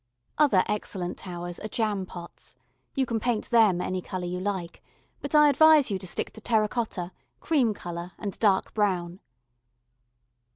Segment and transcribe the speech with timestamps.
[0.39, 2.55] Other excellent towers are jam pots:
[2.95, 4.81] you can paint them any colour you like,
[5.21, 9.19] but I advise you to stick to terra cotta, cream colour, and dark brown.